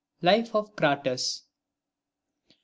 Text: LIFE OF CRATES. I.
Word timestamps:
LIFE 0.23 0.55
OF 0.55 0.75
CRATES. 0.75 1.43
I. 2.49 2.53